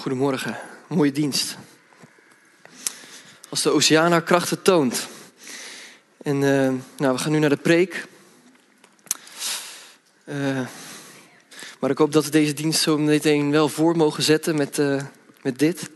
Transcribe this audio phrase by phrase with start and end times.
[0.00, 1.56] Goedemorgen, mooie dienst.
[3.48, 5.08] Als de oceaan haar krachten toont.
[6.22, 8.06] En uh, nou, we gaan nu naar de preek.
[10.24, 10.60] Uh,
[11.80, 15.02] maar ik hoop dat we deze dienst zo meteen wel voor mogen zetten met, uh,
[15.42, 15.90] met dit.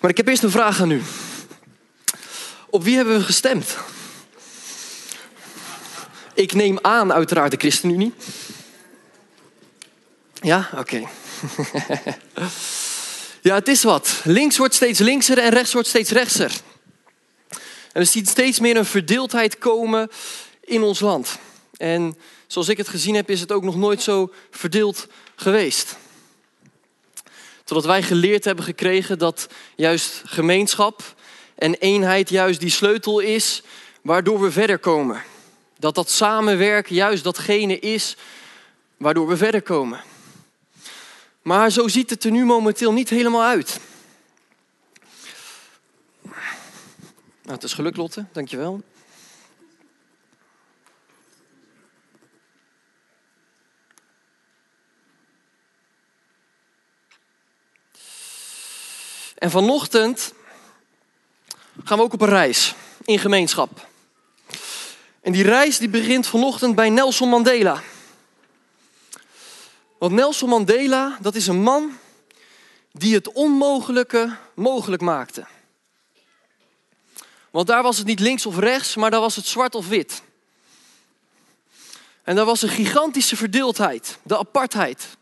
[0.00, 1.02] Maar ik heb eerst een vraag aan u.
[2.70, 3.76] Op wie hebben we gestemd?
[6.34, 8.14] Ik neem aan uiteraard de ChristenUnie.
[10.40, 11.02] Ja, oké.
[13.44, 14.20] Ja, het is wat.
[14.24, 16.52] Links wordt steeds linkser en rechts wordt steeds rechtser.
[17.92, 20.08] En er ziet steeds meer een verdeeldheid komen
[20.60, 21.38] in ons land.
[21.76, 25.06] En zoals ik het gezien heb, is het ook nog nooit zo verdeeld
[25.36, 25.96] geweest.
[27.64, 31.14] Totdat wij geleerd hebben gekregen dat juist gemeenschap
[31.54, 33.62] en eenheid juist die sleutel is
[34.02, 35.22] waardoor we verder komen.
[35.78, 38.16] Dat dat samenwerken juist datgene is
[38.96, 40.00] waardoor we verder komen.
[41.44, 43.80] Maar zo ziet het er nu momenteel niet helemaal uit.
[47.42, 48.24] Nou, het is geluk, Lotte.
[48.32, 48.82] Dankjewel.
[59.34, 60.34] En vanochtend
[61.84, 63.88] gaan we ook op een reis in gemeenschap.
[65.20, 67.82] En die reis die begint vanochtend bij Nelson Mandela.
[70.04, 71.98] Want Nelson Mandela, dat is een man
[72.92, 75.46] die het onmogelijke mogelijk maakte.
[77.50, 80.22] Want daar was het niet links of rechts, maar daar was het zwart of wit.
[82.22, 85.16] En daar was een gigantische verdeeldheid, de apartheid.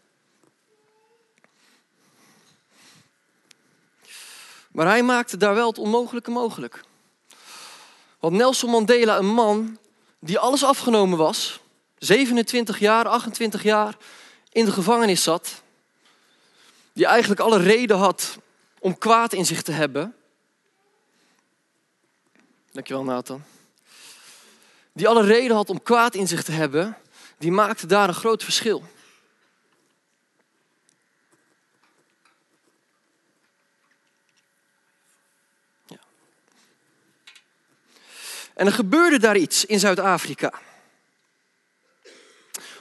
[4.73, 6.85] Maar hij maakte daar wel het onmogelijke mogelijk.
[8.21, 9.79] Want Nelson Mandela, een man
[10.19, 11.61] die alles afgenomen was,
[11.99, 13.97] 27 jaar, 28 jaar,
[14.53, 15.63] in de gevangenis zat,
[16.93, 18.39] die eigenlijk alle reden had
[18.79, 20.17] om kwaad in zich te hebben.
[22.73, 23.43] Dankjewel Nathan.
[24.93, 26.97] Die alle reden had om kwaad in zich te hebben,
[27.39, 28.83] die maakte daar een groot verschil.
[38.55, 40.53] En er gebeurde daar iets in Zuid-Afrika.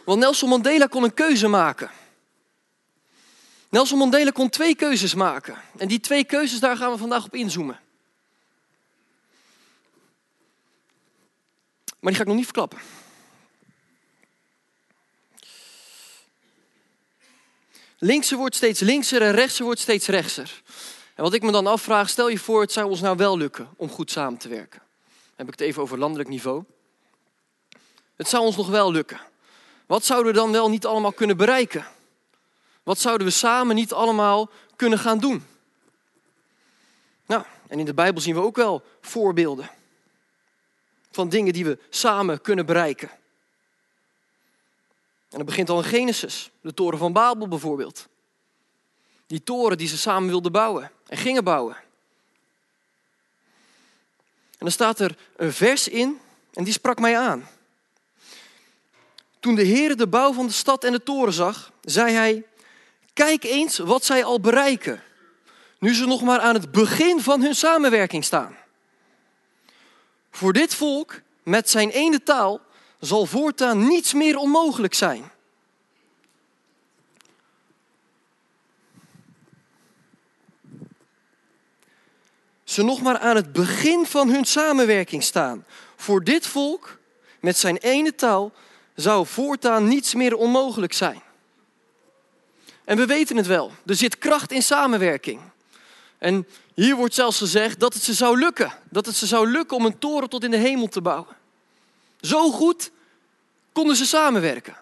[0.06, 1.89] Want Nelson Mandela kon een keuze maken.
[3.69, 5.62] Nelson Mandela kon twee keuzes maken.
[5.78, 7.79] En die twee keuzes, daar gaan we vandaag op inzoomen.
[12.00, 12.79] Maar die ga ik nog niet verklappen.
[17.97, 20.61] Linkse wordt steeds linkser en rechtse wordt steeds rechtser.
[21.16, 23.69] En wat ik me dan afvraag, stel je voor, het zou ons nou wel lukken
[23.75, 24.79] om goed samen te werken.
[24.79, 26.63] Dan heb ik het even over landelijk niveau.
[28.16, 29.19] Het zou ons nog wel lukken.
[29.91, 31.85] Wat zouden we dan wel niet allemaal kunnen bereiken?
[32.84, 35.47] Wat zouden we samen niet allemaal kunnen gaan doen?
[37.25, 39.69] Nou, en in de Bijbel zien we ook wel voorbeelden
[41.12, 43.09] van dingen die we samen kunnen bereiken.
[45.29, 48.08] En dat begint al in Genesis, de toren van Babel bijvoorbeeld.
[49.28, 51.75] Die toren die ze samen wilden bouwen en gingen bouwen.
[54.52, 56.19] En dan staat er een vers in
[56.53, 57.47] en die sprak mij aan.
[59.41, 62.44] Toen de Heer de bouw van de stad en de toren zag, zei hij:
[63.13, 65.03] Kijk eens wat zij al bereiken,
[65.79, 68.57] nu ze nog maar aan het begin van hun samenwerking staan.
[70.31, 72.62] Voor dit volk, met zijn ene taal,
[73.00, 75.31] zal voortaan niets meer onmogelijk zijn.
[82.63, 85.66] Ze nog maar aan het begin van hun samenwerking staan.
[85.96, 87.00] Voor dit volk,
[87.40, 88.52] met zijn ene taal,
[88.96, 91.22] zou voortaan niets meer onmogelijk zijn.
[92.84, 95.40] En we weten het wel, er zit kracht in samenwerking.
[96.18, 98.72] En hier wordt zelfs gezegd dat het ze zou lukken.
[98.90, 101.35] Dat het ze zou lukken om een toren tot in de hemel te bouwen.
[102.22, 102.91] Zo goed
[103.72, 104.75] konden ze samenwerken.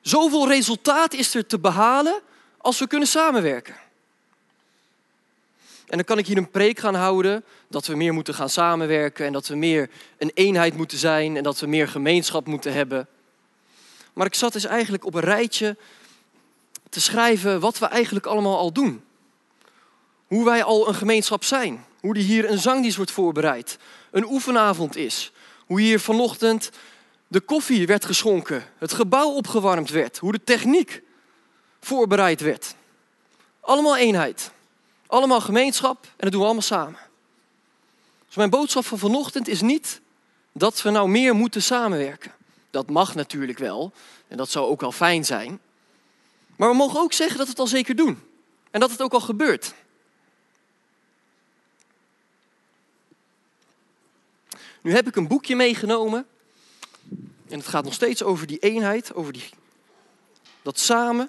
[0.00, 2.20] Zoveel resultaat is er te behalen
[2.58, 3.74] als we kunnen samenwerken.
[5.86, 9.26] En dan kan ik hier een preek gaan houden dat we meer moeten gaan samenwerken
[9.26, 13.08] en dat we meer een eenheid moeten zijn en dat we meer gemeenschap moeten hebben.
[14.16, 15.76] Maar ik zat dus eigenlijk op een rijtje
[16.88, 19.04] te schrijven wat we eigenlijk allemaal al doen.
[20.26, 21.84] Hoe wij al een gemeenschap zijn.
[22.00, 23.78] Hoe er hier een zangdienst wordt voorbereid.
[24.10, 25.32] Een oefenavond is.
[25.66, 26.70] Hoe hier vanochtend
[27.28, 28.64] de koffie werd geschonken.
[28.78, 30.18] Het gebouw opgewarmd werd.
[30.18, 31.02] Hoe de techniek
[31.80, 32.74] voorbereid werd.
[33.60, 34.50] Allemaal eenheid.
[35.06, 36.98] Allemaal gemeenschap en dat doen we allemaal samen.
[38.26, 40.00] Dus mijn boodschap van vanochtend is niet
[40.52, 42.35] dat we nou meer moeten samenwerken.
[42.76, 43.92] Dat mag natuurlijk wel
[44.28, 45.60] en dat zou ook wel fijn zijn.
[46.56, 48.22] Maar we mogen ook zeggen dat we het al zeker doen.
[48.70, 49.74] En dat het ook al gebeurt.
[54.80, 56.26] Nu heb ik een boekje meegenomen.
[57.48, 59.48] En het gaat nog steeds over die eenheid, over die,
[60.62, 61.28] dat samen.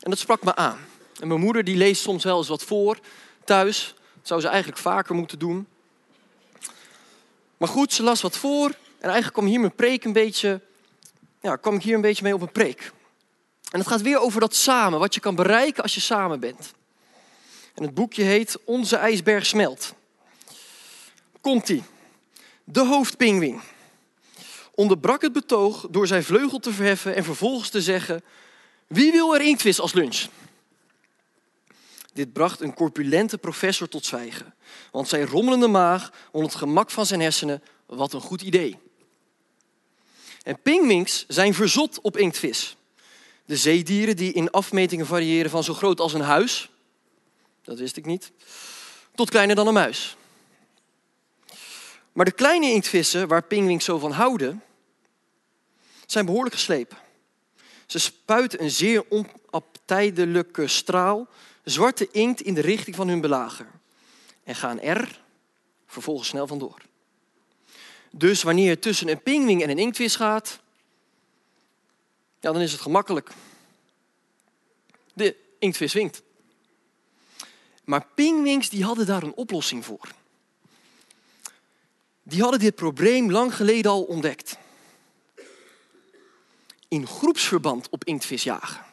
[0.00, 0.78] En dat sprak me aan.
[1.20, 2.98] En mijn moeder die leest soms wel eens wat voor
[3.44, 3.94] thuis.
[4.14, 5.66] Dat zou ze eigenlijk vaker moeten doen.
[7.56, 8.68] Maar goed, ze las wat voor.
[8.98, 10.60] En eigenlijk kwam hier mijn preek een beetje,
[11.46, 12.92] ja, kwam ik hier een beetje mee op een preek.
[13.70, 16.74] En het gaat weer over dat samen, wat je kan bereiken als je samen bent.
[17.74, 19.94] En het boekje heet Onze ijsberg smelt.
[21.40, 21.82] Komt-ie.
[22.64, 23.60] De hoofdpingwing
[24.74, 28.24] onderbrak het betoog door zijn vleugel te verheffen en vervolgens te zeggen:
[28.86, 30.26] Wie wil er inktvis als lunch?
[32.12, 34.54] Dit bracht een corpulente professor tot zwijgen,
[34.90, 38.78] want zijn rommelende maag onder het gemak van zijn hersenen: Wat een goed idee.
[40.46, 42.76] En pingwings zijn verzot op inktvis.
[43.44, 46.70] De zeedieren die in afmetingen variëren van zo groot als een huis,
[47.62, 48.32] dat wist ik niet,
[49.14, 50.16] tot kleiner dan een muis.
[52.12, 54.62] Maar de kleine inktvissen waar pingwings zo van houden,
[56.06, 56.98] zijn behoorlijk geslepen.
[57.86, 61.28] Ze spuiten een zeer onaptijdelijke straal
[61.64, 63.70] zwarte inkt in de richting van hun belager
[64.44, 65.20] en gaan er
[65.86, 66.85] vervolgens snel vandoor.
[68.18, 70.60] Dus wanneer het tussen een pingwing en een inktvis gaat,
[72.40, 73.30] ja, dan is het gemakkelijk.
[75.12, 76.22] De inktvis winkt.
[77.84, 80.08] Maar pingwings die hadden daar een oplossing voor.
[82.22, 84.58] Die hadden dit probleem lang geleden al ontdekt
[86.88, 88.84] in groepsverband op inktvis jagen.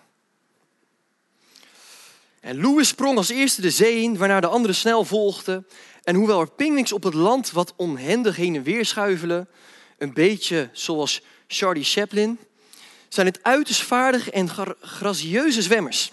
[2.44, 5.68] En Louis sprong als eerste de zee in, waarna de anderen snel volgden.
[6.04, 9.48] En hoewel er pingwings op het land wat onhendig heen en weer schuivelen,
[9.98, 12.40] een beetje zoals Charlie Chaplin,
[13.10, 14.50] zijn het uiterst vaardige en
[14.81, 16.12] gracieuze zwemmers.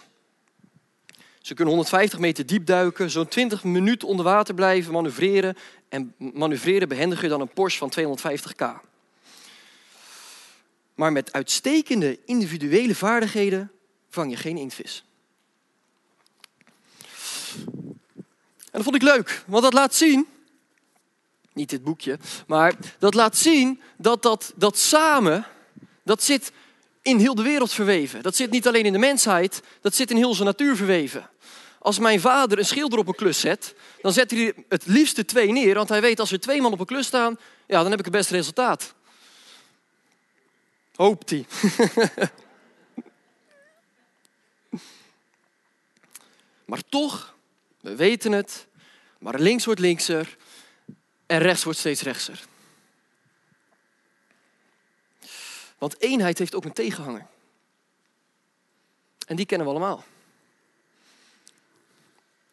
[1.40, 5.56] Ze kunnen 150 meter diep duiken, zo'n 20 minuten onder water blijven, manoeuvreren
[5.88, 8.64] en manoeuvreren behendiger dan een Porsche van 250k.
[10.94, 13.70] Maar met uitstekende individuele vaardigheden
[14.08, 15.04] vang je geen inktvis.
[17.56, 20.26] En dat vond ik leuk, want dat laat zien,
[21.52, 25.46] niet dit boekje, maar dat laat zien dat dat, dat samen,
[26.02, 26.52] dat zit
[27.02, 28.22] in heel de wereld verweven.
[28.22, 31.30] Dat zit niet alleen in de mensheid, dat zit in heel zijn natuur verweven.
[31.78, 35.52] Als mijn vader een schilder op een klus zet, dan zet hij het liefste twee
[35.52, 37.98] neer, want hij weet als er twee man op een klus staan, ja, dan heb
[37.98, 38.94] ik het beste resultaat.
[40.94, 41.46] Hoopt hij.
[46.70, 47.34] maar toch,
[47.80, 48.66] we weten het,
[49.18, 50.36] maar links wordt linkser
[51.26, 52.44] en rechts wordt steeds rechtser.
[55.78, 57.26] Want eenheid heeft ook een tegenhanger.
[59.26, 60.04] En die kennen we allemaal.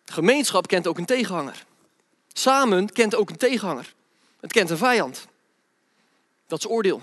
[0.05, 1.65] Gemeenschap kent ook een tegenhanger.
[2.27, 3.93] Samen kent ook een tegenhanger.
[4.39, 5.27] Het kent een vijand.
[6.47, 7.01] Dat is oordeel.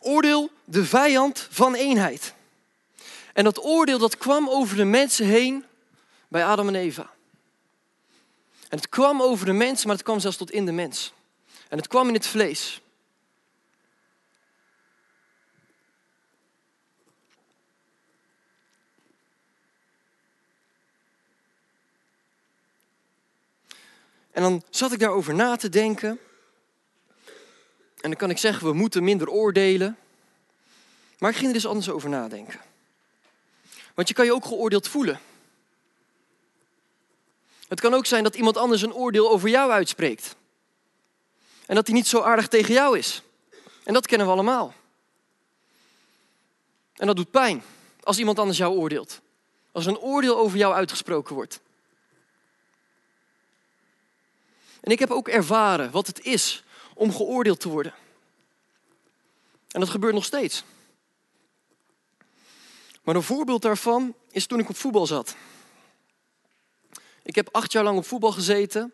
[0.00, 2.34] Oordeel de vijand van eenheid.
[3.40, 5.64] En dat oordeel dat kwam over de mensen heen
[6.28, 7.10] bij Adam en Eva.
[8.68, 11.12] En het kwam over de mens, maar het kwam zelfs tot in de mens.
[11.68, 12.80] En het kwam in het vlees.
[24.30, 26.18] En dan zat ik daarover na te denken.
[28.00, 29.96] En dan kan ik zeggen, we moeten minder oordelen.
[31.18, 32.69] Maar ik ging er dus anders over nadenken.
[33.94, 35.20] Want je kan je ook geoordeeld voelen.
[37.68, 40.36] Het kan ook zijn dat iemand anders een oordeel over jou uitspreekt.
[41.66, 43.22] En dat hij niet zo aardig tegen jou is.
[43.84, 44.74] En dat kennen we allemaal.
[46.94, 47.62] En dat doet pijn
[48.02, 49.20] als iemand anders jou oordeelt.
[49.72, 51.60] Als een oordeel over jou uitgesproken wordt.
[54.80, 56.62] En ik heb ook ervaren wat het is
[56.94, 57.94] om geoordeeld te worden.
[59.70, 60.64] En dat gebeurt nog steeds.
[63.10, 65.36] Maar een voorbeeld daarvan is toen ik op voetbal zat.
[67.22, 68.92] Ik heb acht jaar lang op voetbal gezeten.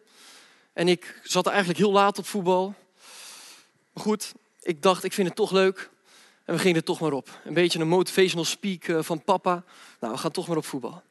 [0.73, 2.75] En ik zat eigenlijk heel laat op voetbal.
[3.92, 4.32] Maar goed,
[4.62, 5.90] ik dacht, ik vind het toch leuk.
[6.44, 7.40] En we gingen er toch maar op.
[7.44, 9.64] Een beetje een motivational speak eh, van papa.
[10.00, 11.02] Nou, we gaan toch maar op voetbal.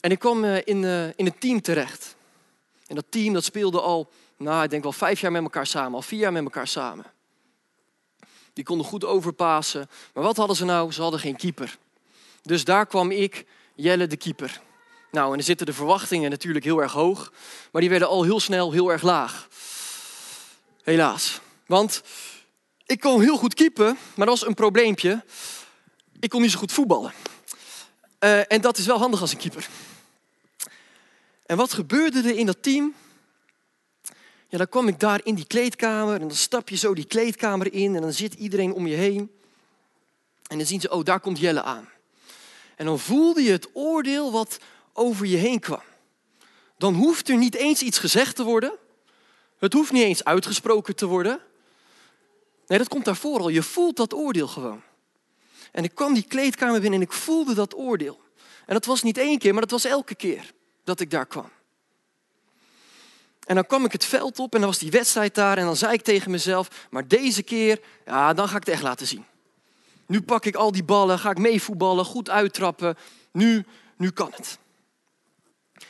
[0.00, 2.16] En ik kwam eh, in, eh, in een team terecht.
[2.86, 5.94] En dat team dat speelde al nou, ik denk wel vijf jaar met elkaar samen,
[5.94, 7.04] al vier jaar met elkaar samen.
[8.60, 9.88] Die konden goed overpassen.
[10.14, 10.92] Maar wat hadden ze nou?
[10.92, 11.78] Ze hadden geen keeper.
[12.42, 14.60] Dus daar kwam ik, Jelle de keeper.
[15.10, 17.32] Nou, en dan zitten de verwachtingen natuurlijk heel erg hoog.
[17.72, 19.48] Maar die werden al heel snel heel erg laag.
[20.82, 21.40] Helaas.
[21.66, 22.02] Want
[22.86, 25.24] ik kon heel goed keepen, maar dat was een probleempje.
[26.18, 27.12] ik kon niet zo goed voetballen.
[28.24, 29.68] Uh, en dat is wel handig als een keeper.
[31.46, 32.94] En wat gebeurde er in dat team?
[34.50, 37.72] Ja, dan kwam ik daar in die kleedkamer en dan stap je zo die kleedkamer
[37.72, 39.30] in en dan zit iedereen om je heen.
[40.46, 41.88] En dan zien ze, oh, daar komt Jelle aan.
[42.76, 44.58] En dan voelde je het oordeel wat
[44.92, 45.82] over je heen kwam.
[46.78, 48.72] Dan hoeft er niet eens iets gezegd te worden.
[49.58, 51.40] Het hoeft niet eens uitgesproken te worden.
[52.66, 53.48] Nee, dat komt daarvoor al.
[53.48, 54.82] Je voelt dat oordeel gewoon.
[55.72, 58.20] En ik kwam die kleedkamer binnen en ik voelde dat oordeel.
[58.66, 60.52] En dat was niet één keer, maar dat was elke keer
[60.84, 61.50] dat ik daar kwam.
[63.50, 65.76] En dan kwam ik het veld op en dan was die wedstrijd daar en dan
[65.76, 69.24] zei ik tegen mezelf, maar deze keer, ja, dan ga ik het echt laten zien.
[70.06, 72.96] Nu pak ik al die ballen, ga ik meevoetballen, goed uittrappen.
[73.32, 73.64] Nu,
[73.96, 74.58] nu kan het.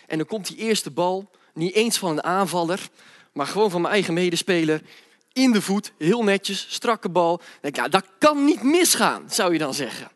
[0.06, 2.88] En dan komt die eerste bal, niet eens van een aanvaller,
[3.32, 4.82] maar gewoon van mijn eigen medespeler.
[5.32, 7.40] In de voet, heel netjes, strakke bal.
[7.60, 10.10] Denk ik, ja, dat kan niet misgaan, zou je dan zeggen.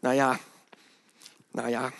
[0.00, 0.38] Nou ja,
[1.50, 1.92] nou ja,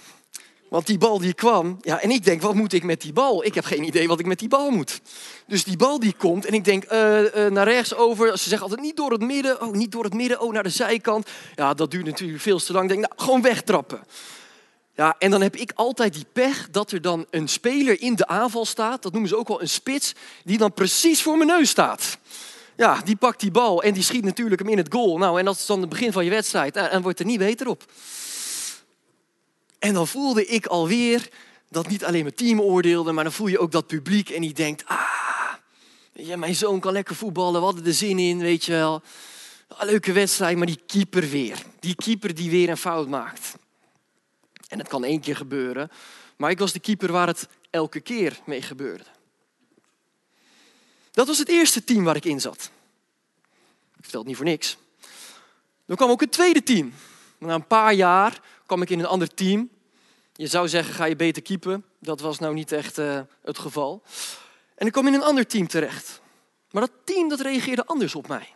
[0.68, 3.44] want die bal die kwam, ja, en ik denk, wat moet ik met die bal?
[3.44, 5.00] Ik heb geen idee wat ik met die bal moet.
[5.46, 8.38] Dus die bal die komt en ik denk, uh, uh, naar rechts over.
[8.38, 10.68] Ze zeggen altijd niet door het midden, oh, niet door het midden, oh, naar de
[10.68, 11.28] zijkant.
[11.54, 12.88] Ja, dat duurt natuurlijk veel te lang.
[12.88, 14.00] Denk, nou, gewoon wegtrappen.
[14.94, 18.26] Ja, en dan heb ik altijd die pech dat er dan een speler in de
[18.26, 19.02] aanval staat.
[19.02, 22.18] Dat noemen ze ook wel een spits, die dan precies voor mijn neus staat.
[22.76, 25.18] Ja, die pakt die bal en die schiet natuurlijk hem in het goal.
[25.18, 26.76] Nou, en dat is dan het begin van je wedstrijd.
[26.76, 27.84] En wordt er niet beter op.
[29.78, 31.28] En dan voelde ik alweer
[31.68, 34.52] dat niet alleen mijn team oordeelde, maar dan voel je ook dat publiek en die
[34.52, 35.54] denkt, ah,
[36.12, 39.02] ja, mijn zoon kan lekker voetballen, we hadden er zin in, weet je wel.
[39.68, 41.62] Een leuke wedstrijd, maar die keeper weer.
[41.80, 43.56] Die keeper die weer een fout maakt.
[44.68, 45.90] En het kan één keer gebeuren,
[46.37, 49.04] maar ik was de keeper waar het elke keer mee gebeurde.
[51.12, 52.70] Dat was het eerste team waar ik in zat.
[53.97, 54.76] Ik vertel het niet voor niks.
[55.87, 56.92] Dan kwam ook het tweede team.
[57.38, 59.70] Na een paar jaar kwam ik in een ander team.
[60.32, 61.84] Je zou zeggen, ga je beter keepen.
[61.98, 64.02] Dat was nou niet echt uh, het geval.
[64.75, 66.20] En ik kwam in een ander team terecht.
[66.70, 68.54] Maar dat team dat reageerde anders op mij.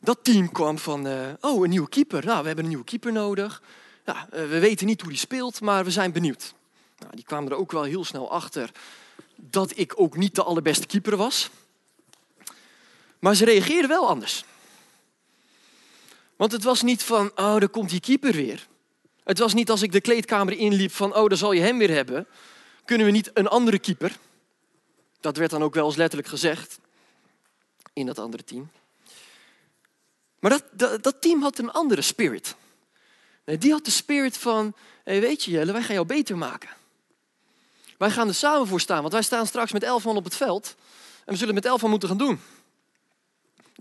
[0.00, 2.24] Dat team kwam van, uh, oh, een nieuwe keeper.
[2.24, 3.62] Nou, we hebben een nieuwe keeper nodig.
[4.04, 6.54] Ja, uh, we weten niet hoe die speelt, maar we zijn benieuwd.
[6.98, 8.70] Nou, die kwamen er ook wel heel snel achter
[9.36, 11.50] dat ik ook niet de allerbeste keeper was.
[13.18, 14.44] Maar ze reageerden wel anders.
[16.38, 18.66] Want het was niet van, oh, daar komt die keeper weer.
[19.24, 21.90] Het was niet als ik de kleedkamer inliep van, oh, dan zal je hem weer
[21.90, 22.26] hebben.
[22.84, 24.16] Kunnen we niet een andere keeper?
[25.20, 26.78] Dat werd dan ook wel eens letterlijk gezegd
[27.92, 28.70] in dat andere team.
[30.38, 32.54] Maar dat, dat, dat team had een andere spirit.
[33.44, 36.70] Die had de spirit van, hey, weet je Jelle, wij gaan jou beter maken.
[37.96, 40.36] Wij gaan er samen voor staan, want wij staan straks met elf man op het
[40.36, 40.74] veld.
[41.24, 42.40] En we zullen het met elf man moeten gaan doen.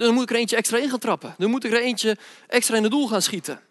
[0.06, 1.36] Dan moet ik er eentje extra in gaan trappen.
[1.38, 3.62] Dan moet ik er eentje extra in het doel gaan schieten.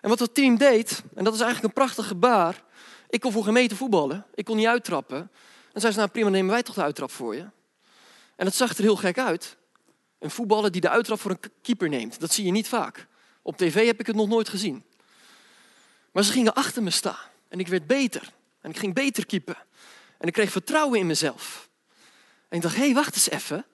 [0.00, 2.62] En wat dat team deed, en dat is eigenlijk een prachtig gebaar.
[3.08, 4.26] Ik kon voor gemeten voetballen.
[4.34, 5.30] Ik kon niet uittrappen.
[5.72, 7.46] En zei ze, nou prima, nemen wij toch de uittrap voor je.
[8.36, 9.56] En dat zag er heel gek uit.
[10.18, 12.20] Een voetballer die de uittrap voor een keeper neemt.
[12.20, 13.06] Dat zie je niet vaak.
[13.42, 14.84] Op tv heb ik het nog nooit gezien.
[16.12, 17.28] Maar ze gingen achter me staan.
[17.48, 18.32] En ik werd beter.
[18.60, 19.56] En ik ging beter keepen.
[20.18, 21.68] En ik kreeg vertrouwen in mezelf.
[22.48, 23.66] En ik dacht, hé, hey, wacht eens even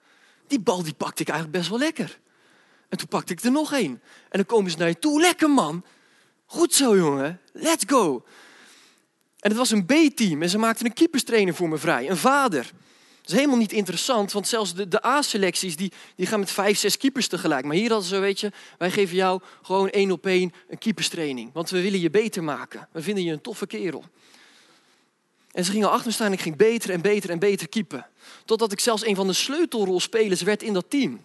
[0.51, 2.19] die bal die pakte ik eigenlijk best wel lekker.
[2.89, 4.03] En toen pakte ik er nog één.
[4.29, 5.21] En dan komen ze naar je toe.
[5.21, 5.85] Lekker man.
[6.47, 7.41] Goed zo jongen.
[7.53, 8.25] Let's go.
[9.39, 10.43] En het was een B-team.
[10.43, 12.11] En ze maakten een keeperstrainer voor me vrij.
[12.11, 12.71] Een vader.
[13.21, 16.79] Dat is helemaal niet interessant, want zelfs de, de A-selecties die, die gaan met vijf,
[16.79, 17.65] zes keepers tegelijk.
[17.65, 21.51] Maar hier hadden ze, weet je, wij geven jou gewoon één op één een keeperstraining.
[21.53, 22.89] Want we willen je beter maken.
[22.93, 24.05] We vinden je een toffe kerel.
[25.53, 28.07] En ze gingen achter staan en ik ging beter en beter en beter keepen.
[28.45, 31.21] Totdat ik zelfs een van de sleutelrolspelers werd in dat team.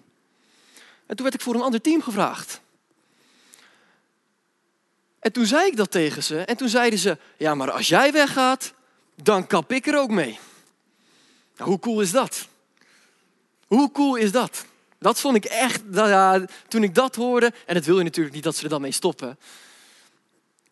[1.05, 2.61] En toen werd ik voor een ander team gevraagd.
[5.19, 6.39] En toen zei ik dat tegen ze.
[6.39, 8.73] En toen zeiden ze, ja maar als jij weggaat,
[9.15, 10.39] dan kap ik er ook mee.
[11.57, 12.47] Nou, hoe cool is dat?
[13.67, 14.65] Hoe cool is dat?
[14.99, 18.43] Dat vond ik echt, ja, toen ik dat hoorde, en het wil je natuurlijk niet
[18.43, 19.37] dat ze er dan mee stoppen.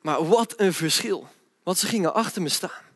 [0.01, 1.27] Maar wat een verschil.
[1.63, 2.92] Want ze gingen achter me staan.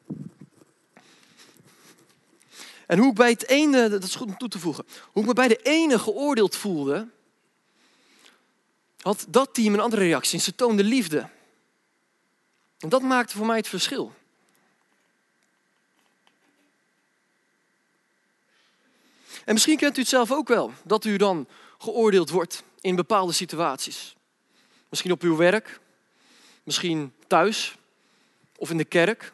[2.88, 5.28] En hoe ik bij het ene, dat is goed om toe te voegen, hoe ik
[5.28, 7.08] me bij de ene geoordeeld voelde,
[9.02, 10.40] had dat team een andere reactie.
[10.40, 11.30] Ze toonden liefde.
[12.80, 14.14] En dat maakte voor mij het verschil.
[19.46, 23.34] En misschien kent u het zelf ook wel, dat u dan geoordeeld wordt in bepaalde
[23.34, 24.16] situaties.
[24.90, 25.80] Misschien op uw werk,
[26.64, 27.78] misschien thuis
[28.58, 29.34] of in de kerk.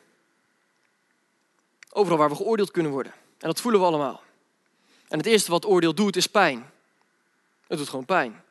[1.90, 3.14] Overal waar we geoordeeld kunnen worden.
[3.44, 4.24] En dat voelen we allemaal.
[5.08, 6.72] En het eerste wat oordeel doet is pijn.
[7.68, 8.44] Het doet gewoon pijn.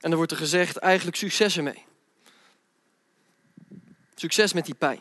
[0.00, 1.84] En dan wordt er gezegd, eigenlijk succes ermee.
[4.14, 5.00] Succes met die pijn.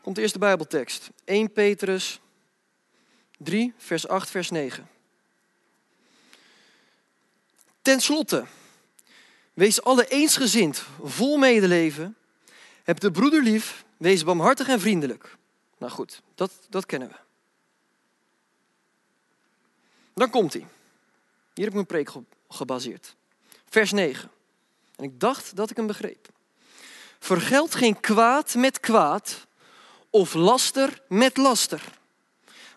[0.00, 1.10] Komt de eerste Bijbeltekst.
[1.24, 2.20] 1 Petrus
[3.38, 4.88] 3, vers 8, vers 9.
[7.82, 8.44] Ten slotte,
[9.52, 12.16] wees alle eensgezind, vol medeleven.
[12.84, 15.36] Heb de broeder lief, wees barmhartig en vriendelijk.
[15.78, 17.14] Nou goed, dat, dat kennen we.
[20.14, 20.66] Dan komt hij.
[21.54, 22.10] Hier heb ik mijn preek
[22.48, 23.16] gebaseerd.
[23.68, 24.30] Vers 9.
[24.96, 26.28] En ik dacht dat ik hem begreep.
[27.18, 29.46] Vergeld geen kwaad met kwaad
[30.10, 31.82] of laster met laster.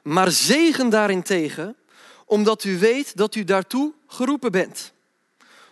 [0.04, 1.76] Maar zegen daarentegen,
[2.26, 4.94] omdat u weet dat u daartoe geroepen bent.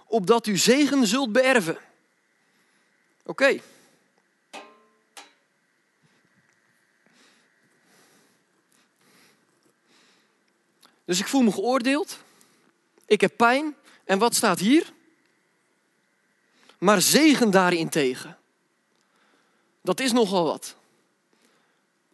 [0.05, 1.77] Opdat u zegen zult beërven.
[3.25, 3.61] Oké.
[11.05, 12.19] Dus ik voel me geoordeeld.
[13.05, 13.75] Ik heb pijn.
[14.03, 14.93] En wat staat hier?
[16.77, 18.37] Maar zegen daarin tegen.
[19.81, 20.75] Dat is nogal wat.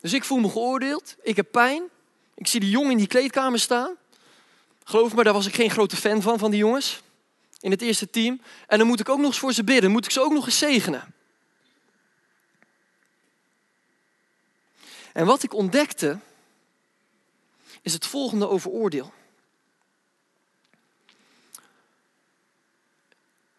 [0.01, 1.15] Dus ik voel me geoordeeld.
[1.21, 1.83] Ik heb pijn.
[2.36, 3.95] Ik zie die jongen in die kleedkamer staan.
[4.83, 7.01] Geloof me, daar was ik geen grote fan van, van die jongens.
[7.60, 8.41] In het eerste team.
[8.67, 9.91] En dan moet ik ook nog eens voor ze bidden.
[9.91, 11.13] Moet ik ze ook nog eens zegenen.
[15.13, 16.19] En wat ik ontdekte,
[17.82, 19.14] is het volgende over oordeel.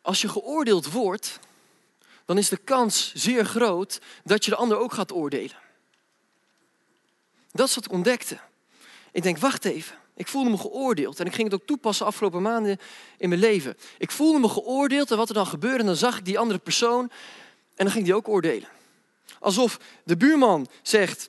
[0.00, 1.38] Als je geoordeeld wordt,
[2.24, 5.56] dan is de kans zeer groot dat je de ander ook gaat oordelen.
[7.50, 8.38] Dat is wat ik ontdekte.
[9.12, 9.96] Ik denk, wacht even.
[10.14, 11.20] Ik voelde me geoordeeld.
[11.20, 12.78] En ik ging het ook toepassen afgelopen maanden
[13.18, 13.76] in mijn leven.
[13.98, 17.10] Ik voelde me geoordeeld en wat er dan gebeurde, dan zag ik die andere persoon
[17.74, 18.68] en dan ging die ook oordelen.
[19.40, 21.28] Alsof de buurman zegt,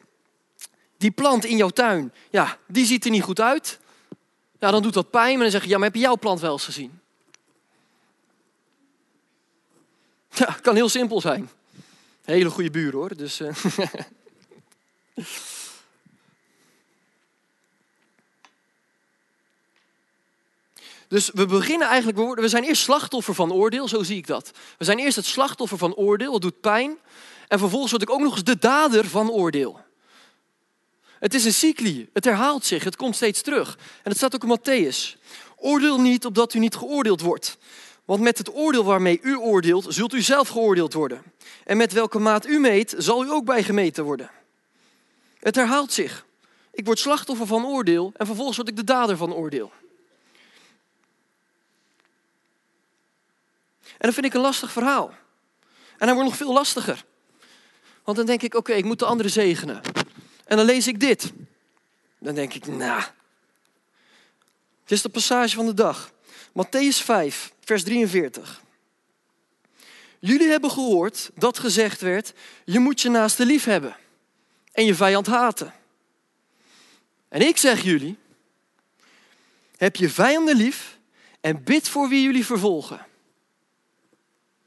[1.03, 3.79] die plant in jouw tuin, ja, die ziet er niet goed uit.
[4.59, 6.39] Ja, dan doet dat pijn, maar dan zeg je, ja, maar heb je jouw plant
[6.39, 6.99] wel eens gezien?
[10.29, 11.49] Ja, het kan heel simpel zijn.
[12.23, 13.41] Hele goede buur hoor, dus...
[13.41, 13.55] Uh...
[21.07, 24.51] Dus we beginnen eigenlijk, we zijn eerst slachtoffer van oordeel, zo zie ik dat.
[24.77, 26.97] We zijn eerst het slachtoffer van oordeel, het doet pijn.
[27.47, 29.79] En vervolgens word ik ook nog eens de dader van oordeel.
[31.23, 33.77] Het is een cycli, het herhaalt zich, het komt steeds terug.
[33.77, 35.17] En het staat ook in Matthäus.
[35.55, 37.57] Oordeel niet opdat u niet geoordeeld wordt.
[38.05, 41.23] Want met het oordeel waarmee u oordeelt, zult u zelf geoordeeld worden.
[41.63, 44.31] En met welke maat u meet, zal u ook bij gemeten worden.
[45.39, 46.25] Het herhaalt zich.
[46.71, 49.71] Ik word slachtoffer van oordeel en vervolgens word ik de dader van oordeel.
[53.81, 55.13] En dat vind ik een lastig verhaal.
[55.97, 57.05] En hij wordt nog veel lastiger.
[58.03, 59.81] Want dan denk ik, oké, ik moet de anderen zegenen.
[60.45, 61.31] En dan lees ik dit.
[62.19, 63.03] Dan denk ik, nou.
[64.83, 66.11] Dit is de passage van de dag.
[66.49, 68.61] Matthäus 5, vers 43.
[70.19, 72.33] Jullie hebben gehoord dat gezegd werd,
[72.65, 73.95] je moet je naaste lief hebben
[74.71, 75.73] en je vijand haten.
[77.29, 78.17] En ik zeg jullie,
[79.77, 80.97] heb je vijanden lief
[81.41, 83.05] en bid voor wie jullie vervolgen.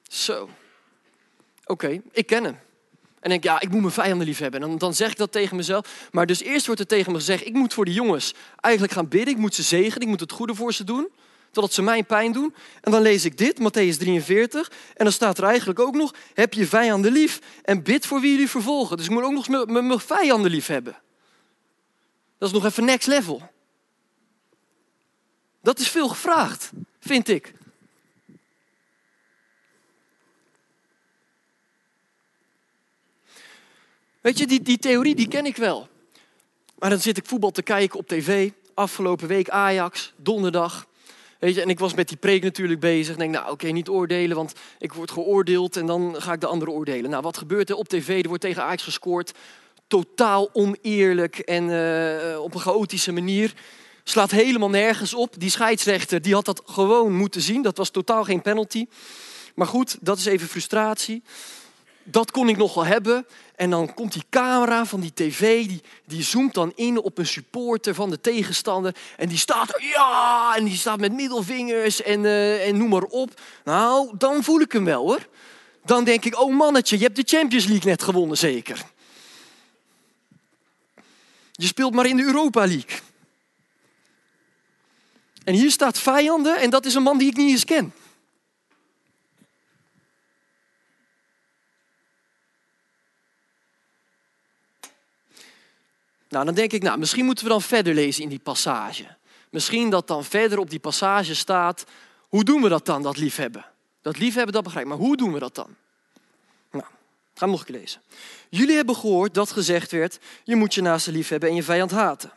[0.09, 0.51] Zo.
[1.65, 2.59] Oké, ik ken hem.
[3.27, 4.63] En denk, ja, ik moet mijn vijanden lief hebben.
[4.63, 6.09] En dan, dan zeg ik dat tegen mezelf.
[6.11, 9.09] Maar dus eerst wordt er tegen me gezegd, ik moet voor die jongens eigenlijk gaan
[9.09, 9.35] bidden.
[9.35, 11.09] Ik moet ze zegenen, ik moet het goede voor ze doen.
[11.51, 12.55] Totdat ze mijn pijn doen.
[12.81, 14.71] En dan lees ik dit, Matthäus 43.
[14.95, 18.31] En dan staat er eigenlijk ook nog, heb je vijanden lief en bid voor wie
[18.31, 18.97] jullie vervolgen.
[18.97, 20.97] Dus ik moet ook nog mijn vijanden lief hebben.
[22.39, 23.51] Dat is nog even next level.
[25.63, 27.53] Dat is veel gevraagd, vind ik.
[34.27, 35.89] Weet je, die, die theorie die ken ik wel.
[36.79, 38.51] Maar dan zit ik voetbal te kijken op tv.
[38.75, 40.87] Afgelopen week Ajax, donderdag.
[41.39, 43.13] Weet je, en ik was met die preek natuurlijk bezig.
[43.13, 46.47] Ik denk, nou oké, niet oordelen, want ik word geoordeeld en dan ga ik de
[46.47, 47.11] anderen oordelen.
[47.11, 48.23] Nou, wat gebeurt er op tv?
[48.23, 49.33] Er wordt tegen Ajax gescoord.
[49.87, 53.55] Totaal oneerlijk en uh, op een chaotische manier.
[54.05, 55.35] Slaat helemaal nergens op.
[55.39, 57.63] Die scheidsrechter die had dat gewoon moeten zien.
[57.63, 58.87] Dat was totaal geen penalty.
[59.55, 61.23] Maar goed, dat is even frustratie
[62.07, 63.27] dat kon ik nog wel hebben.
[63.57, 67.27] En dan komt die camera van die tv, die, die zoomt dan in op een
[67.27, 68.97] supporter van de tegenstander.
[69.17, 73.41] En die staat ja, en die staat met middelvingers en, uh, en noem maar op.
[73.65, 75.29] Nou, dan voel ik hem wel hoor.
[75.85, 78.85] Dan denk ik, oh mannetje, je hebt de Champions League net gewonnen zeker.
[81.53, 82.99] Je speelt maar in de Europa League.
[85.45, 87.93] En hier staat vijanden en dat is een man die ik niet eens ken.
[96.37, 99.07] Nou, dan denk ik, nou, misschien moeten we dan verder lezen in die passage.
[99.51, 101.85] Misschien dat dan verder op die passage staat,
[102.29, 103.65] hoe doen we dat dan, dat liefhebben?
[104.03, 105.75] Dat liefhebben, dat begrijp ik, maar hoe doen we dat dan?
[106.71, 106.91] Nou, ga
[107.35, 108.01] hem nog een keer lezen.
[108.49, 111.91] Jullie hebben gehoord dat gezegd werd, je moet je naaste lief hebben en je vijand
[111.91, 112.33] haten.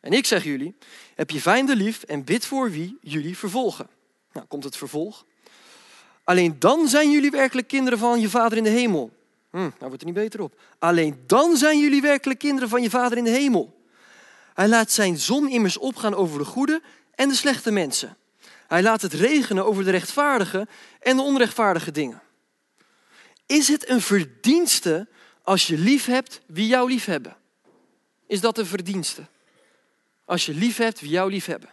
[0.00, 0.74] En ik zeg jullie,
[1.14, 3.88] heb je vijanden lief en bid voor wie jullie vervolgen.
[4.32, 5.24] Nou, komt het vervolg.
[6.24, 9.17] Alleen dan zijn jullie werkelijk kinderen van je vader in de hemel.
[9.50, 10.60] Hm, nou wordt er niet beter op.
[10.78, 13.82] Alleen dan zijn jullie werkelijk kinderen van je vader in de hemel.
[14.54, 16.82] Hij laat zijn zon immers opgaan over de goede
[17.14, 18.16] en de slechte mensen.
[18.66, 20.66] Hij laat het regenen over de rechtvaardige
[21.00, 22.22] en de onrechtvaardige dingen.
[23.46, 25.08] Is het een verdienste
[25.42, 27.36] als je lief hebt wie jou lief hebben?
[28.26, 29.26] Is dat een verdienste?
[30.24, 31.70] Als je lief hebt wie jou lief hebben.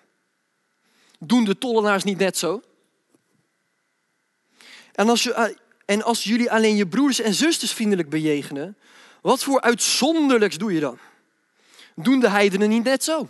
[1.19, 2.61] Doen de tollenaars niet net zo?
[4.91, 8.77] En als, je, en als jullie alleen je broers en zusters vriendelijk bejegenen,
[9.21, 10.99] wat voor uitzonderlijks doe je dan?
[11.95, 13.29] Doen de heidenen niet net zo?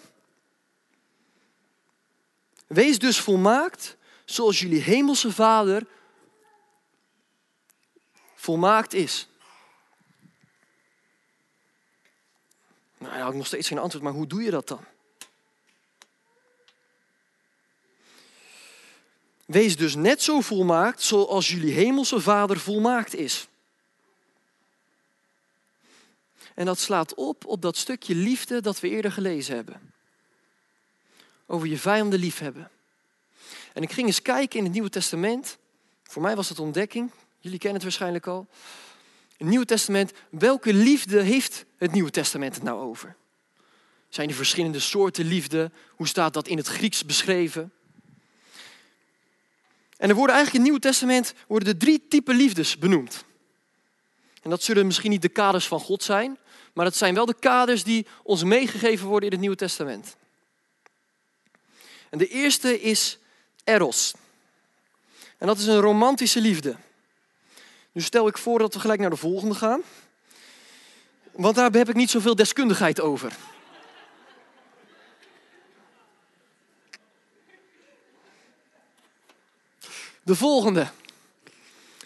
[2.68, 5.88] Wees dus volmaakt zoals jullie hemelse Vader
[8.36, 9.28] volmaakt is.
[12.98, 14.86] Nou, ja, ik nog steeds geen antwoord, maar hoe doe je dat dan?
[19.46, 23.48] Wees dus net zo volmaakt zoals jullie hemelse Vader volmaakt is.
[26.54, 29.94] En dat slaat op op dat stukje liefde dat we eerder gelezen hebben.
[31.46, 32.70] Over je vijanden liefhebben.
[33.74, 35.58] En ik ging eens kijken in het Nieuwe Testament.
[36.04, 37.12] Voor mij was het ontdekking.
[37.40, 38.48] Jullie kennen het waarschijnlijk al.
[39.38, 43.16] Het Nieuwe Testament, welke liefde heeft het Nieuwe Testament het nou over?
[44.10, 45.72] Zijn er verschillende soorten liefde?
[45.90, 47.72] Hoe staat dat in het Grieks beschreven?
[49.98, 53.24] En er worden eigenlijk in het Nieuwe Testament worden er drie typen liefdes benoemd.
[54.42, 56.38] En dat zullen misschien niet de kaders van God zijn,
[56.74, 60.16] maar het zijn wel de kaders die ons meegegeven worden in het Nieuwe Testament.
[62.10, 63.18] En de eerste is
[63.64, 64.14] eros.
[65.38, 66.76] En dat is een romantische liefde.
[67.92, 69.82] Nu stel ik voor dat we gelijk naar de volgende gaan.
[71.32, 73.34] Want daar heb ik niet zoveel deskundigheid over.
[80.26, 80.92] De volgende.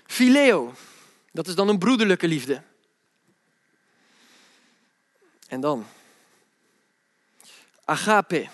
[0.05, 0.73] Phileo.
[1.31, 2.61] Dat is dan een broederlijke liefde.
[5.47, 5.85] En dan.
[7.85, 8.49] Agape.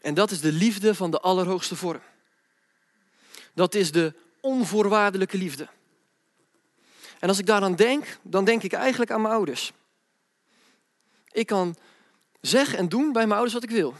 [0.00, 2.02] En dat is de liefde van de allerhoogste vorm.
[3.52, 5.68] Dat is de onvoorwaardelijke liefde.
[7.18, 9.72] En als ik daaraan denk, dan denk ik eigenlijk aan mijn ouders.
[11.30, 11.76] Ik kan
[12.40, 13.94] zeggen en doen bij mijn ouders wat ik wil.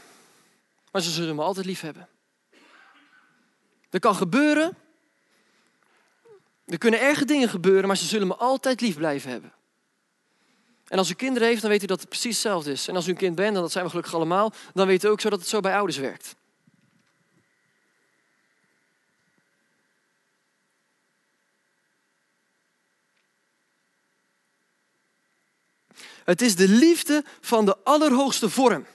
[0.93, 2.09] Maar ze zullen me altijd lief hebben.
[3.89, 4.77] Er kan gebeuren.
[6.65, 9.53] Er kunnen erge dingen gebeuren, maar ze zullen me altijd lief blijven hebben.
[10.87, 12.87] En als u kinderen heeft, dan weet u dat het precies hetzelfde is.
[12.87, 15.07] En als u een kind bent, en dat zijn we gelukkig allemaal, dan weet u
[15.07, 16.35] ook zo dat het zo bij ouders werkt.
[26.23, 28.85] Het is de liefde van de allerhoogste vorm.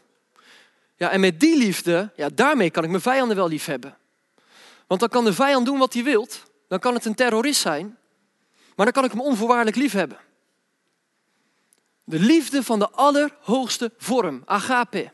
[0.98, 3.96] Ja, en met die liefde, ja, daarmee kan ik mijn vijanden wel lief hebben.
[4.86, 6.42] Want dan kan de vijand doen wat hij wilt.
[6.68, 7.98] Dan kan het een terrorist zijn.
[8.76, 10.18] Maar dan kan ik hem onvoorwaardelijk lief hebben.
[12.04, 15.12] De liefde van de allerhoogste vorm, agape.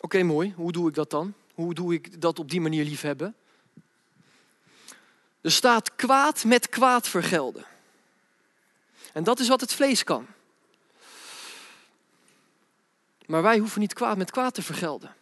[0.00, 0.52] Oké, mooi.
[0.56, 1.34] Hoe doe ik dat dan?
[1.54, 3.34] Hoe doe ik dat op die manier lief hebben?
[5.40, 7.64] Er staat kwaad met kwaad vergelden.
[9.12, 10.26] En dat is wat het vlees kan.
[13.28, 15.14] Maar wij hoeven niet kwaad met kwaad te vergelden.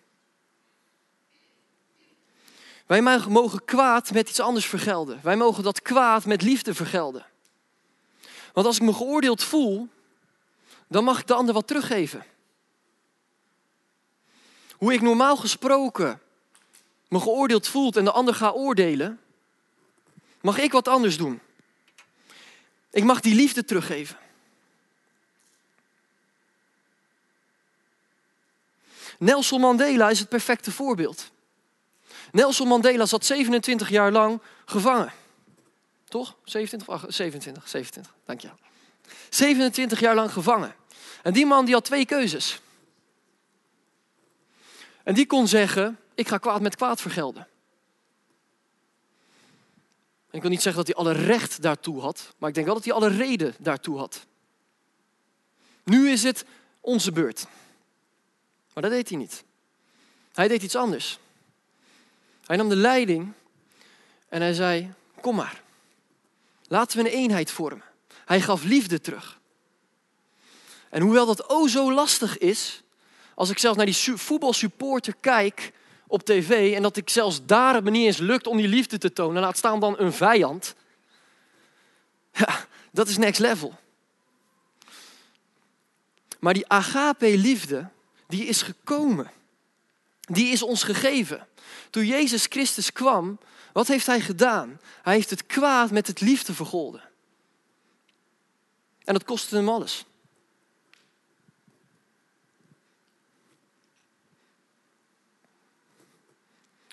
[2.86, 5.20] Wij mogen kwaad met iets anders vergelden.
[5.22, 7.26] Wij mogen dat kwaad met liefde vergelden.
[8.52, 9.88] Want als ik me geoordeeld voel,
[10.88, 12.24] dan mag ik de ander wat teruggeven.
[14.76, 16.20] Hoe ik normaal gesproken
[17.08, 19.20] me geoordeeld voelt en de ander ga oordelen,
[20.40, 21.40] mag ik wat anders doen.
[22.90, 24.16] Ik mag die liefde teruggeven.
[29.18, 31.30] Nelson Mandela is het perfecte voorbeeld.
[32.32, 35.12] Nelson Mandela zat 27 jaar lang gevangen.
[36.08, 36.36] Toch?
[36.44, 38.50] 27 27, 27, dank je.
[39.30, 40.74] 27 jaar lang gevangen.
[41.22, 42.60] En die man die had twee keuzes.
[45.02, 47.46] En die kon zeggen, ik ga kwaad met kwaad vergelden.
[50.30, 52.74] En ik wil niet zeggen dat hij alle recht daartoe had, maar ik denk wel
[52.74, 54.26] dat hij alle reden daartoe had.
[55.84, 56.44] Nu is het
[56.80, 57.46] onze beurt.
[58.76, 59.44] Maar dat deed hij niet.
[60.32, 61.18] Hij deed iets anders.
[62.46, 63.32] Hij nam de leiding
[64.28, 65.62] en hij zei: Kom maar.
[66.68, 67.84] Laten we een eenheid vormen.
[68.24, 69.40] Hij gaf liefde terug.
[70.90, 72.82] En hoewel dat o zo lastig is,
[73.34, 75.72] als ik zelfs naar die voetbalsupporter kijk
[76.06, 78.98] op tv en dat ik zelfs daar het me niet eens lukt om die liefde
[78.98, 80.74] te tonen, laat staan dan een vijand.
[82.32, 83.74] Ja, dat is next level.
[86.38, 87.88] Maar die agape-liefde,
[88.26, 89.30] die is gekomen.
[90.20, 91.46] Die is ons gegeven.
[91.90, 93.38] Toen Jezus Christus kwam,
[93.72, 94.80] wat heeft hij gedaan?
[95.02, 97.02] Hij heeft het kwaad met het liefde vergolden.
[99.04, 100.04] En dat kostte hem alles.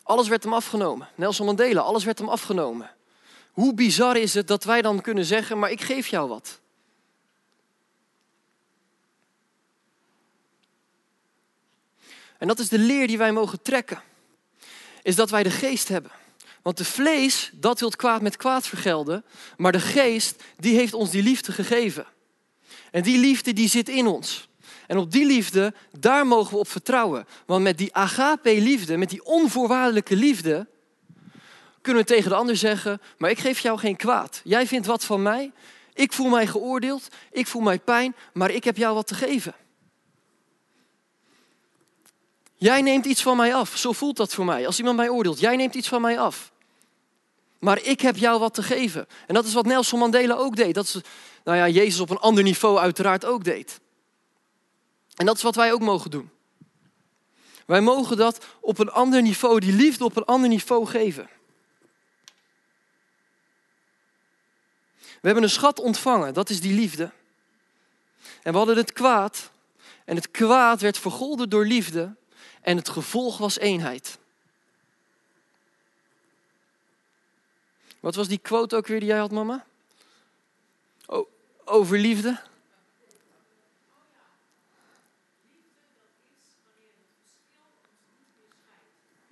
[0.03, 1.09] Alles werd hem afgenomen.
[1.15, 2.91] Nelson Mandela, alles werd hem afgenomen.
[3.51, 6.59] Hoe bizar is het dat wij dan kunnen zeggen, maar ik geef jou wat.
[12.43, 14.01] En dat is de leer die wij mogen trekken.
[15.03, 16.11] Is dat wij de geest hebben.
[16.61, 19.23] Want de vlees, dat wil kwaad met kwaad vergelden.
[19.57, 22.05] Maar de geest, die heeft ons die liefde gegeven.
[22.91, 24.47] En die liefde, die zit in ons.
[24.87, 27.27] En op die liefde, daar mogen we op vertrouwen.
[27.45, 30.67] Want met die agape-liefde, met die onvoorwaardelijke liefde,
[31.81, 34.41] kunnen we tegen de ander zeggen, maar ik geef jou geen kwaad.
[34.43, 35.51] Jij vindt wat van mij,
[35.93, 39.55] ik voel mij geoordeeld, ik voel mij pijn, maar ik heb jou wat te geven.
[42.63, 43.77] Jij neemt iets van mij af.
[43.77, 44.65] Zo voelt dat voor mij.
[44.65, 46.51] Als iemand mij oordeelt, jij neemt iets van mij af.
[47.59, 49.07] Maar ik heb jou wat te geven.
[49.27, 50.73] En dat is wat Nelson Mandela ook deed.
[50.73, 50.97] Dat is,
[51.43, 53.79] nou ja, Jezus op een ander niveau uiteraard ook deed.
[55.15, 56.29] En dat is wat wij ook mogen doen.
[57.65, 61.29] Wij mogen dat op een ander niveau, die liefde op een ander niveau geven.
[64.97, 67.11] We hebben een schat ontvangen, dat is die liefde.
[68.43, 69.51] En we hadden het kwaad.
[70.05, 72.15] En het kwaad werd vergolden door liefde.
[72.63, 74.17] En het gevolg was eenheid.
[77.99, 79.65] Wat was die quote ook weer die jij had, mama?
[81.65, 82.41] over liefde?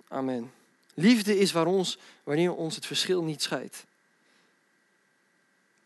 [0.08, 0.52] Amen.
[0.94, 3.84] Liefde is waar ons, wanneer ons het verschil niet scheidt.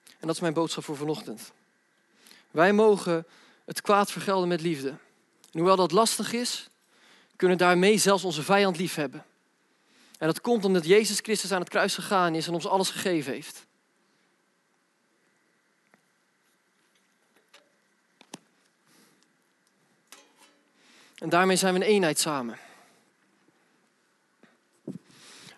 [0.05, 1.53] En dat is mijn boodschap voor vanochtend.
[2.51, 3.27] Wij mogen
[3.65, 4.89] het kwaad vergelden met liefde.
[4.89, 4.99] En
[5.53, 6.69] hoewel dat lastig is,
[7.37, 9.25] kunnen daarmee zelfs onze vijand lief hebben.
[10.19, 13.33] En dat komt omdat Jezus Christus aan het kruis gegaan is en ons alles gegeven
[13.33, 13.67] heeft.
[21.19, 22.59] En daarmee zijn we een eenheid samen.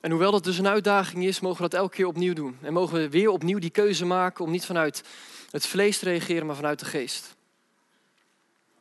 [0.01, 2.59] En hoewel dat dus een uitdaging is, mogen we dat elke keer opnieuw doen.
[2.63, 5.03] En mogen we weer opnieuw die keuze maken om niet vanuit
[5.51, 7.37] het vlees te reageren, maar vanuit de geest.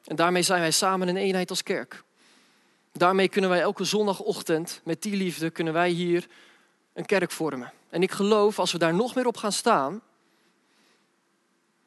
[0.03, 2.03] En daarmee zijn wij samen een eenheid als kerk.
[2.97, 6.27] Daarmee kunnen wij elke zondagochtend met die liefde kunnen wij hier
[6.93, 7.73] een kerk vormen.
[7.89, 10.01] En ik geloof als we daar nog meer op gaan staan,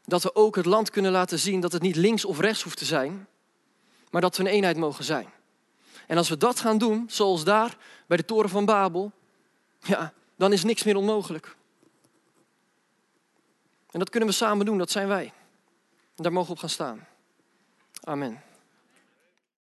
[0.05, 2.79] dat we ook het land kunnen laten zien dat het niet links of rechts hoeft
[2.79, 3.27] te zijn,
[4.11, 5.29] maar dat we een eenheid mogen zijn.
[6.07, 9.13] En als we dat gaan doen, zoals daar bij de toren van Babel,
[9.81, 11.57] ja, dan is niks meer onmogelijk.
[13.91, 15.33] En dat kunnen we samen doen, dat zijn wij.
[16.17, 17.07] En daar mogen we op gaan staan.
[18.01, 18.43] Amen.